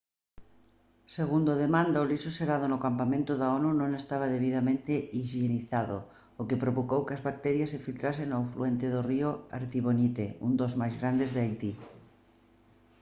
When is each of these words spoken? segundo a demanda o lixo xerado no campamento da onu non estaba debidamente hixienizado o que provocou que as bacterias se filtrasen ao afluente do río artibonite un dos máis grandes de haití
segundo 1.17 1.49
a 1.51 1.59
demanda 1.65 2.03
o 2.03 2.09
lixo 2.11 2.31
xerado 2.37 2.65
no 2.69 2.81
campamento 2.85 3.31
da 3.41 3.47
onu 3.57 3.69
non 3.81 3.91
estaba 4.01 4.31
debidamente 4.35 4.93
hixienizado 5.19 5.97
o 6.41 6.41
que 6.47 6.61
provocou 6.63 6.99
que 7.05 7.15
as 7.17 7.25
bacterias 7.29 7.71
se 7.73 7.83
filtrasen 7.85 8.29
ao 8.31 8.43
afluente 8.45 8.85
do 8.93 9.01
río 9.11 9.29
artibonite 9.59 10.25
un 10.47 10.51
dos 10.61 10.73
máis 10.81 10.95
grandes 11.01 11.29
de 11.31 11.39
haití 11.43 11.71